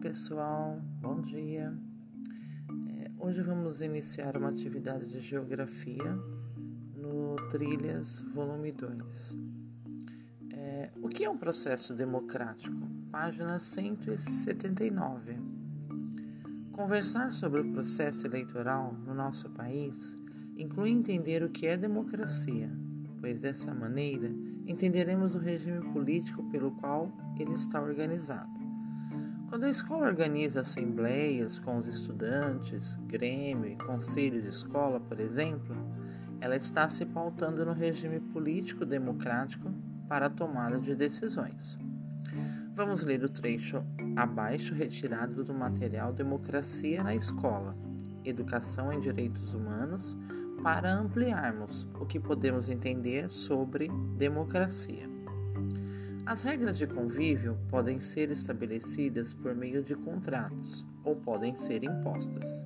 pessoal, 0.00 0.80
bom 0.98 1.20
dia. 1.20 1.74
É, 2.88 3.10
hoje 3.18 3.42
vamos 3.42 3.82
iniciar 3.82 4.34
uma 4.34 4.48
atividade 4.48 5.04
de 5.04 5.20
geografia 5.20 6.18
no 6.96 7.36
Trilhas, 7.50 8.20
volume 8.32 8.72
2. 8.72 9.36
É, 10.54 10.90
o 11.02 11.08
que 11.08 11.24
é 11.24 11.28
um 11.28 11.36
processo 11.36 11.92
democrático? 11.92 12.88
Página 13.12 13.58
179. 13.58 15.36
Conversar 16.72 17.34
sobre 17.34 17.60
o 17.60 17.70
processo 17.70 18.26
eleitoral 18.26 18.94
no 19.06 19.12
nosso 19.12 19.50
país 19.50 20.16
inclui 20.56 20.92
entender 20.92 21.42
o 21.42 21.50
que 21.50 21.66
é 21.66 21.76
democracia, 21.76 22.70
pois 23.20 23.38
dessa 23.38 23.74
maneira 23.74 24.30
entenderemos 24.66 25.34
o 25.34 25.38
regime 25.38 25.92
político 25.92 26.42
pelo 26.44 26.70
qual 26.70 27.12
ele 27.38 27.52
está 27.52 27.82
organizado. 27.82 28.59
Quando 29.50 29.64
a 29.64 29.68
escola 29.68 30.06
organiza 30.06 30.60
assembleias 30.60 31.58
com 31.58 31.76
os 31.76 31.88
estudantes, 31.88 32.94
grêmio 33.08 33.68
e 33.68 33.74
conselho 33.74 34.40
de 34.40 34.46
escola, 34.46 35.00
por 35.00 35.18
exemplo, 35.18 35.74
ela 36.40 36.54
está 36.54 36.88
se 36.88 37.04
pautando 37.04 37.66
no 37.66 37.72
regime 37.72 38.20
político 38.20 38.86
democrático 38.86 39.74
para 40.08 40.26
a 40.26 40.30
tomada 40.30 40.80
de 40.80 40.94
decisões. 40.94 41.76
Vamos 42.72 43.02
ler 43.02 43.24
o 43.24 43.28
trecho 43.28 43.82
abaixo 44.14 44.72
retirado 44.72 45.42
do 45.42 45.52
material 45.52 46.12
Democracia 46.12 47.02
na 47.02 47.16
Escola, 47.16 47.76
Educação 48.24 48.92
em 48.92 49.00
Direitos 49.00 49.52
Humanos, 49.52 50.16
para 50.62 50.94
ampliarmos 50.94 51.88
o 52.00 52.06
que 52.06 52.20
podemos 52.20 52.68
entender 52.68 53.28
sobre 53.32 53.90
democracia. 54.16 55.10
As 56.30 56.44
regras 56.44 56.78
de 56.78 56.86
convívio 56.86 57.58
podem 57.68 58.00
ser 58.00 58.30
estabelecidas 58.30 59.34
por 59.34 59.52
meio 59.52 59.82
de 59.82 59.96
contratos 59.96 60.86
ou 61.02 61.16
podem 61.16 61.56
ser 61.56 61.82
impostas. 61.82 62.62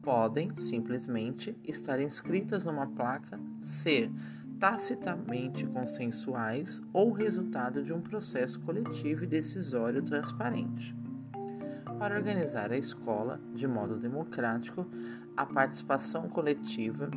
Podem 0.00 0.56
simplesmente 0.56 1.58
estar 1.64 2.00
inscritas 2.00 2.64
numa 2.64 2.86
placa, 2.86 3.36
ser 3.60 4.12
tacitamente 4.60 5.66
consensuais 5.66 6.80
ou 6.92 7.10
resultado 7.10 7.82
de 7.82 7.92
um 7.92 8.00
processo 8.00 8.60
coletivo 8.60 9.24
e 9.24 9.26
decisório 9.26 10.04
transparente. 10.04 10.94
Para 11.98 12.14
organizar 12.14 12.70
a 12.70 12.78
escola 12.78 13.40
de 13.52 13.66
modo 13.66 13.96
democrático, 13.96 14.86
a 15.36 15.44
participação 15.44 16.28
coletiva 16.28 17.10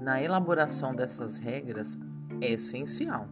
na 0.00 0.20
elaboração 0.20 0.92
dessas 0.92 1.38
regras 1.38 1.96
é 2.40 2.50
essencial 2.50 3.28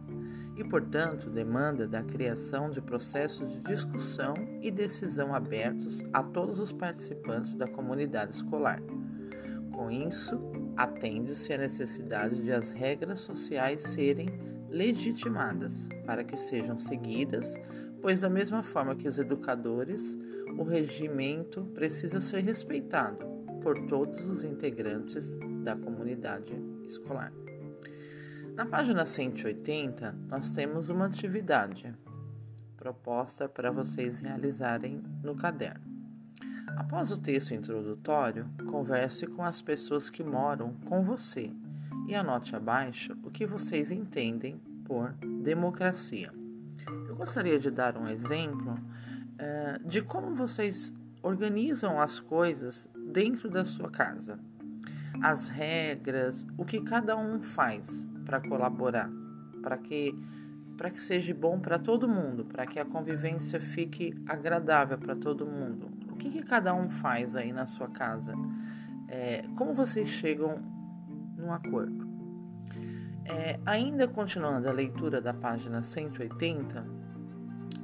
e, 0.57 0.63
portanto, 0.63 1.29
demanda 1.29 1.87
da 1.87 2.01
criação 2.01 2.69
de 2.69 2.81
processos 2.81 3.51
de 3.51 3.59
discussão 3.61 4.33
e 4.61 4.71
decisão 4.71 5.33
abertos 5.33 6.03
a 6.11 6.23
todos 6.23 6.59
os 6.59 6.71
participantes 6.71 7.53
da 7.53 7.67
comunidade 7.67 8.35
escolar. 8.35 8.81
Com 9.71 9.91
isso, 9.91 10.39
atende-se 10.75 11.53
à 11.53 11.57
necessidade 11.59 12.41
de 12.41 12.51
as 12.51 12.71
regras 12.71 13.21
sociais 13.21 13.83
serem 13.83 14.29
legitimadas 14.69 15.87
para 16.05 16.23
que 16.23 16.35
sejam 16.35 16.79
seguidas, 16.79 17.53
pois, 18.01 18.19
da 18.19 18.29
mesma 18.29 18.63
forma 18.63 18.95
que 18.95 19.07
os 19.07 19.19
educadores, 19.19 20.17
o 20.57 20.63
regimento 20.63 21.63
precisa 21.75 22.19
ser 22.19 22.43
respeitado 22.43 23.23
por 23.61 23.77
todos 23.87 24.27
os 24.27 24.43
integrantes 24.43 25.37
da 25.63 25.75
comunidade 25.75 26.53
escolar. 26.87 27.31
Na 28.57 28.65
página 28.65 29.05
180, 29.05 30.15
nós 30.27 30.49
temos 30.49 30.89
uma 30.89 31.05
atividade 31.05 31.93
proposta 32.75 33.47
para 33.47 33.69
vocês 33.69 34.19
realizarem 34.19 35.03
no 35.23 35.35
caderno. 35.35 35.85
Após 36.75 37.11
o 37.11 37.21
texto 37.21 37.53
introdutório, 37.53 38.49
converse 38.67 39.27
com 39.27 39.43
as 39.43 39.61
pessoas 39.61 40.09
que 40.09 40.23
moram 40.23 40.73
com 40.85 41.03
você 41.03 41.51
e 42.07 42.15
anote 42.15 42.55
abaixo 42.55 43.15
o 43.23 43.29
que 43.29 43.45
vocês 43.45 43.91
entendem 43.91 44.59
por 44.85 45.13
democracia. 45.43 46.33
Eu 47.07 47.15
gostaria 47.15 47.59
de 47.59 47.69
dar 47.69 47.95
um 47.95 48.07
exemplo 48.07 48.73
uh, 48.73 49.87
de 49.87 50.01
como 50.01 50.33
vocês 50.33 50.91
organizam 51.21 52.01
as 52.01 52.19
coisas 52.19 52.89
dentro 53.13 53.51
da 53.51 53.65
sua 53.65 53.91
casa. 53.91 54.39
As 55.21 55.47
regras, 55.47 56.43
o 56.57 56.65
que 56.65 56.81
cada 56.81 57.15
um 57.15 57.39
faz 57.39 58.03
para 58.27 58.41
colaborar, 58.41 59.09
para 59.63 59.77
que 59.77 60.13
para 60.75 60.91
que 60.91 61.01
seja 61.01 61.33
bom 61.33 61.59
para 61.59 61.79
todo 61.79 62.07
mundo, 62.07 62.45
para 62.45 62.67
que 62.67 62.79
a 62.79 62.85
convivência 62.85 63.59
fique 63.59 64.13
agradável 64.27 64.95
para 64.95 65.15
todo 65.15 65.43
mundo. 65.43 65.89
O 66.11 66.15
que, 66.15 66.29
que, 66.29 66.43
cada 66.43 66.71
um 66.71 66.87
faz 66.87 67.35
aí 67.35 67.51
na 67.51 67.65
sua 67.65 67.87
casa? 67.87 68.35
É, 69.07 69.43
como 69.55 69.73
vocês 69.73 70.07
chegam 70.07 70.59
num 71.35 71.51
acordo? 71.51 72.07
É, 73.25 73.59
ainda 73.65 74.07
continuando 74.07 74.69
a 74.69 74.71
leitura 74.71 75.19
da 75.19 75.33
página 75.33 75.81
180, 75.81 76.85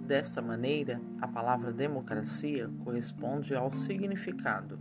desta 0.06 0.40
maneira, 0.40 1.02
a 1.20 1.28
palavra 1.28 1.74
democracia 1.74 2.70
corresponde 2.84 3.56
ao 3.56 3.72
significado, 3.72 4.78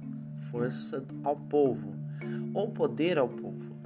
força 0.51 1.03
ao 1.25 1.37
povo 1.37 1.95
ou 2.53 2.71
poder 2.71 3.17
ao 3.17 3.31
povo 3.31 3.82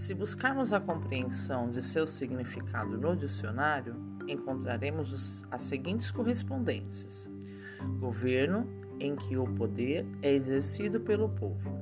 se 0.00 0.14
buscarmos 0.14 0.72
a 0.72 0.80
compreensão 0.80 1.70
de 1.70 1.82
seu 1.82 2.06
significado 2.06 2.96
no 2.96 3.14
dicionário, 3.14 3.94
encontraremos 4.26 5.44
as 5.50 5.62
seguintes 5.62 6.10
correspondências: 6.10 7.28
governo 7.98 8.66
em 8.98 9.14
que 9.14 9.36
o 9.36 9.44
poder 9.44 10.06
é 10.22 10.32
exercido 10.32 11.00
pelo 11.02 11.28
povo, 11.28 11.78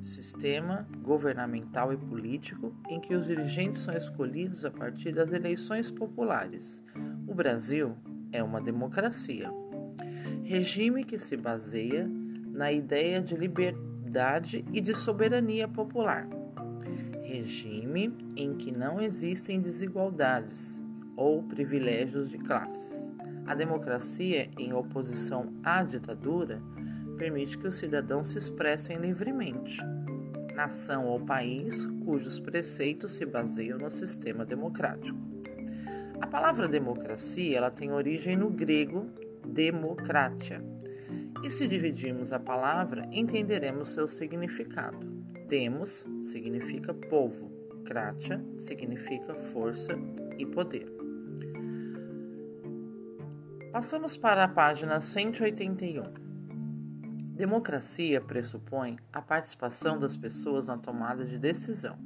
sistema 0.00 0.88
governamental 1.02 1.92
e 1.92 1.98
político 1.98 2.74
em 2.88 2.98
que 2.98 3.14
os 3.14 3.26
dirigentes 3.26 3.80
são 3.80 3.94
escolhidos 3.94 4.64
a 4.64 4.70
partir 4.70 5.12
das 5.12 5.30
eleições 5.30 5.90
populares. 5.90 6.80
O 7.28 7.34
Brasil 7.34 7.94
é 8.32 8.42
uma 8.42 8.62
democracia. 8.62 9.52
Regime 10.44 11.04
que 11.04 11.18
se 11.18 11.36
baseia 11.36 12.10
na 12.52 12.72
ideia 12.72 13.20
de 13.20 13.36
liberdade 13.36 14.64
e 14.72 14.80
de 14.80 14.94
soberania 14.94 15.68
popular 15.68 16.39
regime 17.22 18.12
em 18.36 18.54
que 18.54 18.72
não 18.72 19.00
existem 19.00 19.60
desigualdades 19.60 20.80
ou 21.16 21.42
privilégios 21.42 22.30
de 22.30 22.38
classes. 22.38 23.06
A 23.46 23.54
democracia, 23.54 24.50
em 24.58 24.72
oposição 24.72 25.52
à 25.62 25.82
ditadura, 25.82 26.62
permite 27.16 27.58
que 27.58 27.66
os 27.66 27.76
cidadãos 27.76 28.30
se 28.30 28.38
expressem 28.38 28.96
livremente. 28.96 29.78
Nação 30.54 31.06
ou 31.06 31.20
país 31.20 31.86
cujos 32.04 32.38
preceitos 32.38 33.12
se 33.12 33.26
baseiam 33.26 33.78
no 33.78 33.90
sistema 33.90 34.44
democrático. 34.44 35.18
A 36.20 36.26
palavra 36.26 36.68
democracia 36.68 37.56
ela 37.56 37.70
tem 37.70 37.92
origem 37.92 38.36
no 38.36 38.50
grego 38.50 39.06
democratia. 39.46 40.62
E 41.42 41.50
se 41.50 41.66
dividirmos 41.66 42.32
a 42.32 42.38
palavra, 42.38 43.08
entenderemos 43.10 43.90
seu 43.90 44.06
significado. 44.06 45.09
Demos 45.50 46.06
significa 46.22 46.94
povo, 46.94 47.50
kratia 47.84 48.40
significa 48.60 49.34
força 49.34 49.98
e 50.38 50.46
poder. 50.46 50.86
Passamos 53.72 54.16
para 54.16 54.44
a 54.44 54.48
página 54.48 55.00
181. 55.00 56.04
Democracia 57.34 58.20
pressupõe 58.20 58.96
a 59.12 59.20
participação 59.20 59.98
das 59.98 60.16
pessoas 60.16 60.68
na 60.68 60.78
tomada 60.78 61.24
de 61.24 61.36
decisão. 61.36 61.98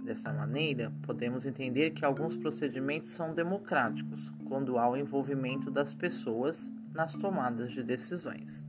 Dessa 0.00 0.32
maneira, 0.32 0.92
podemos 1.02 1.44
entender 1.44 1.90
que 1.90 2.04
alguns 2.04 2.36
procedimentos 2.36 3.12
são 3.12 3.34
democráticos 3.34 4.32
quando 4.44 4.78
há 4.78 4.88
o 4.88 4.96
envolvimento 4.96 5.68
das 5.68 5.92
pessoas 5.92 6.70
nas 6.94 7.14
tomadas 7.14 7.72
de 7.72 7.82
decisões. 7.82 8.64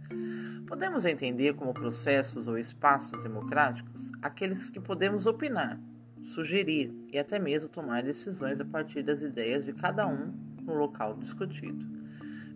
Podemos 0.67 1.05
entender 1.05 1.53
como 1.53 1.73
processos 1.73 2.47
ou 2.47 2.57
espaços 2.57 3.21
democráticos 3.21 4.11
aqueles 4.21 4.69
que 4.69 4.79
podemos 4.79 5.27
opinar, 5.27 5.79
sugerir 6.23 6.91
e 7.13 7.19
até 7.19 7.37
mesmo 7.37 7.69
tomar 7.69 8.01
decisões 8.01 8.59
a 8.59 8.65
partir 8.65 9.03
das 9.03 9.21
ideias 9.21 9.63
de 9.63 9.73
cada 9.73 10.07
um 10.07 10.33
no 10.63 10.73
local 10.73 11.15
discutido. 11.15 11.85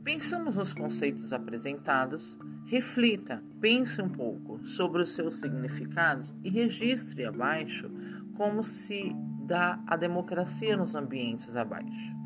Pensamos 0.04 0.56
nos 0.56 0.74
conceitos 0.74 1.32
apresentados, 1.32 2.40
reflita, 2.66 3.44
pense 3.62 4.02
um 4.02 4.10
pouco 4.10 4.66
sobre 4.66 5.04
os 5.04 5.14
seus 5.14 5.36
significados 5.36 6.34
e 6.44 6.50
registre 6.50 7.26
abaixo 7.26 7.92
como 8.36 8.64
se 8.64 9.16
dá 9.46 9.80
a 9.86 9.96
democracia 9.96 10.76
nos 10.76 10.96
ambientes 10.96 11.56
abaixo. 11.56 12.19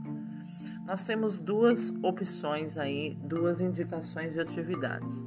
Nós 0.86 1.06
temos 1.06 1.40
duas 1.40 1.94
opções 2.02 2.78
aí, 2.78 3.16
duas 3.24 3.62
indicações 3.62 4.34
de 4.34 4.40
atividades. 4.42 5.24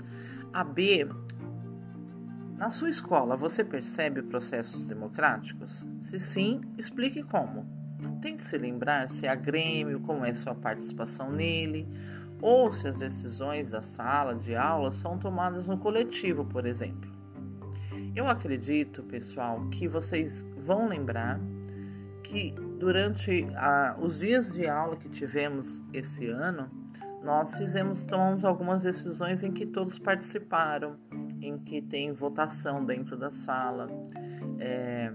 A 0.53 0.63
B, 0.63 1.09
na 2.59 2.71
sua 2.71 2.91
escola 2.91 3.37
você 3.37 3.65
percebe 3.65 4.23
processos 4.23 4.87
democráticos? 4.87 5.85
Se 6.03 6.21
sim, 6.21 6.61
explique 6.77 7.23
como. 7.23 7.67
Tente 8.21 8.43
se 8.43 8.59
lembrar 8.59 9.09
se 9.09 9.27
há 9.27 9.35
Grêmio, 9.35 10.01
como 10.01 10.25
é 10.25 10.35
sua 10.35 10.55
participação 10.55 11.33
nele, 11.33 11.89
ou 12.41 12.71
se 12.71 12.89
as 12.89 12.99
decisões 12.99 13.71
da 13.71 13.81
sala 13.81 14.35
de 14.35 14.55
aula 14.55 14.93
são 14.93 15.19
tomadas 15.19 15.67
no 15.67 15.79
coletivo, 15.79 16.45
por 16.45 16.67
exemplo. 16.67 17.11
Eu 18.15 18.27
acredito, 18.27 19.03
pessoal, 19.03 19.69
que 19.71 19.89
vocês 19.89 20.45
vão 20.59 20.89
lembrar 20.89 21.41
que 22.23 22.55
durante 22.79 23.47
a, 23.57 23.97
os 23.99 24.21
dias 24.21 24.53
de 24.53 24.67
aula 24.67 24.97
que 24.97 25.09
tivemos 25.09 25.83
esse 25.93 26.27
ano, 26.29 26.71
nós 27.23 27.57
fizemos, 27.59 28.05
tomamos 28.05 28.45
algumas 28.45 28.83
decisões 28.83 29.43
em 29.43 29.51
que 29.51 29.67
todos 29.67 29.99
participaram, 29.99 30.97
em 31.41 31.59
que 31.59 31.83
tem 31.83 32.13
votação 32.13 32.85
dentro 32.85 33.17
da 33.17 33.31
sala. 33.31 33.89
É, 34.61 35.13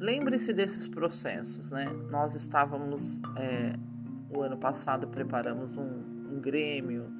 Lembre-se 0.00 0.54
desses 0.54 0.88
processos, 0.88 1.70
né? 1.70 1.84
Nós 2.10 2.34
estávamos, 2.34 3.20
é, 3.36 3.74
o 4.30 4.40
ano 4.40 4.56
passado, 4.56 5.06
preparamos 5.08 5.76
um, 5.76 6.36
um 6.36 6.40
grêmio, 6.40 7.12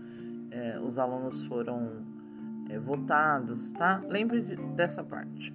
é, 0.50 0.80
os 0.80 0.98
alunos 0.98 1.44
foram 1.44 2.06
é, 2.70 2.78
votados, 2.78 3.70
tá? 3.72 4.02
Lembre 4.08 4.40
dessa 4.74 5.04
parte. 5.04 5.54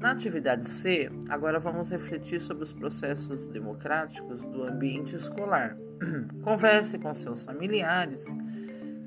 Na 0.00 0.12
atividade 0.12 0.68
C, 0.68 1.10
agora 1.28 1.58
vamos 1.58 1.90
refletir 1.90 2.40
sobre 2.40 2.62
os 2.62 2.72
processos 2.72 3.48
democráticos 3.48 4.44
do 4.44 4.62
ambiente 4.62 5.16
escolar. 5.16 5.76
Converse 6.44 7.00
com 7.00 7.12
seus 7.12 7.44
familiares 7.44 8.24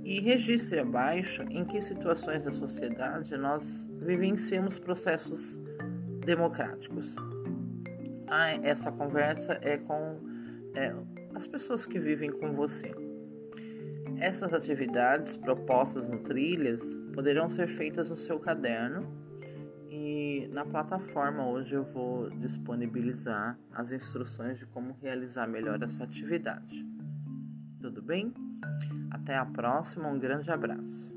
e 0.04 0.20
registre 0.20 0.80
abaixo 0.80 1.44
em 1.44 1.64
que 1.64 1.80
situações 1.80 2.44
da 2.44 2.52
sociedade 2.52 3.38
nós 3.38 3.90
vivenciamos 4.02 4.80
processos 4.80 5.58
democráticos. 6.26 7.16
Ah, 8.28 8.52
essa 8.62 8.92
conversa 8.92 9.58
é 9.62 9.78
com 9.78 10.20
é, 10.76 10.94
as 11.34 11.48
pessoas 11.48 11.86
que 11.86 12.00
vivem 12.00 12.34
com 12.34 12.52
você. 12.52 12.94
Essas 14.20 14.54
atividades 14.54 15.38
propostas 15.38 16.10
no 16.10 16.20
Trilhas 16.20 16.82
poderão 17.14 17.50
ser 17.50 17.68
feitas 17.68 18.10
no 18.10 18.18
seu 18.18 18.38
caderno 18.38 19.21
na 20.48 20.66
plataforma 20.66 21.48
hoje 21.48 21.74
eu 21.74 21.84
vou 21.84 22.30
disponibilizar 22.30 23.58
as 23.74 23.92
instruções 23.92 24.58
de 24.58 24.66
como 24.66 24.98
realizar 25.02 25.48
melhor 25.48 25.82
essa 25.82 26.04
atividade. 26.04 26.86
Tudo 27.82 28.02
bem? 28.02 28.34
Até 29.10 29.36
a 29.36 29.46
próxima, 29.46 30.08
um 30.08 30.20
grande 30.20 30.50
abraço. 30.52 31.11